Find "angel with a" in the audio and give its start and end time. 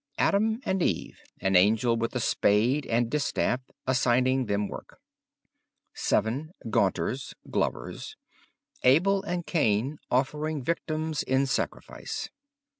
1.55-2.19